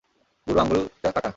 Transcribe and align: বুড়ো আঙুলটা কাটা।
বুড়ো 0.47 0.59
আঙুলটা 0.61 1.09
কাটা। 1.15 1.29